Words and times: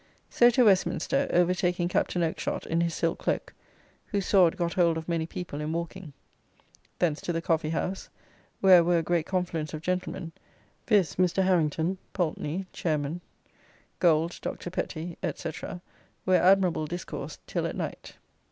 So 0.31 0.49
to 0.49 0.65
Westminster, 0.65 1.27
overtaking 1.29 1.87
Captain 1.87 2.23
Okeshott 2.23 2.65
in 2.65 2.81
his 2.81 2.95
silk 2.95 3.19
cloak, 3.19 3.53
whose 4.07 4.25
sword 4.25 4.57
got 4.57 4.73
hold 4.73 4.97
of 4.97 5.07
many 5.07 5.27
people 5.27 5.61
in 5.61 5.73
walking. 5.73 6.13
Thence 6.97 7.21
to 7.21 7.31
the 7.31 7.39
Coffee 7.39 7.69
house, 7.69 8.09
where 8.61 8.83
were 8.83 8.97
a 8.97 9.03
great 9.03 9.27
confluence 9.27 9.75
of 9.75 9.83
gentlemen; 9.83 10.31
viz. 10.87 11.17
Mr. 11.17 11.43
Harrington, 11.43 11.99
Poultny, 12.15 12.65
chairman, 12.73 13.21
Gold, 13.99 14.39
Dr. 14.41 14.71
Petty; 14.71 15.19
&c., 15.35 15.51
where 16.25 16.41
admirable 16.41 16.87
discourse 16.87 17.37
till 17.45 17.67
at 17.67 17.75
night. 17.75 18.13